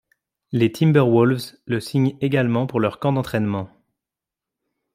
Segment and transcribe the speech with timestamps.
[0.51, 3.69] Les Timberwolves le signent également pour leur camp d'entraînement.